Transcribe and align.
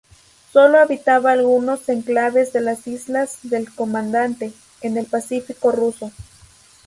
Solo 0.51 0.79
habitaba 0.79 1.31
algunos 1.31 1.87
enclaves 1.87 2.53
de 2.53 2.61
las 2.61 2.87
islas 2.87 3.37
del 3.43 3.71
Comandante, 3.71 4.51
en 4.81 4.97
el 4.97 5.05
Pacífico 5.05 5.71
ruso. 5.71 6.11